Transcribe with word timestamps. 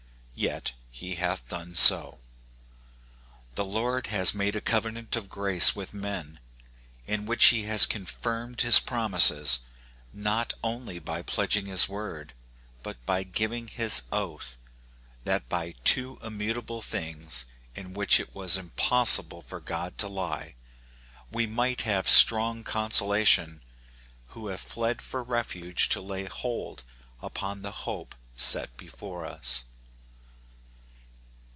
Yet 0.33 0.71
he 0.89 1.15
hath 1.17 1.47
done 1.49 1.75
so. 1.75 2.17
The 3.53 3.63
Lord 3.63 4.07
has 4.07 4.33
made 4.33 4.55
a 4.55 4.59
cove 4.61 4.91
nant 4.91 5.15
of 5.15 5.29
grace 5.29 5.75
with 5.75 5.93
men, 5.93 6.39
in 7.05 7.27
which 7.27 7.49
he 7.49 7.65
has 7.65 7.85
confirmed 7.85 8.61
his 8.61 8.79
promises, 8.79 9.59
not 10.11 10.53
only 10.63 10.97
by 10.97 11.21
pledging 11.21 11.67
his 11.67 11.87
word, 11.87 12.33
but 12.81 13.05
by 13.05 13.21
giving 13.21 13.67
his 13.67 14.01
oath; 14.11 14.57
"that 15.25 15.47
by 15.47 15.73
two 15.83 16.17
immutable 16.23 16.81
things 16.81 17.45
in 17.75 17.93
which 17.93 18.19
it 18.19 18.33
was 18.33 18.57
impossible 18.57 19.43
for 19.43 19.59
God 19.59 19.95
to 19.99 20.07
lie, 20.07 20.55
we 21.31 21.45
might 21.45 21.81
have 21.83 22.09
strong 22.09 22.63
consolation 22.63 23.61
who 24.29 24.47
have 24.47 24.59
fled 24.61 25.03
for 25.03 25.21
refuge 25.21 25.87
to 25.89 26.01
lay 26.01 26.25
hold 26.25 26.81
upon 27.21 27.61
the 27.61 27.71
hope 27.85 28.15
set 28.35 28.75
before 28.75 29.23
us. 29.27 29.65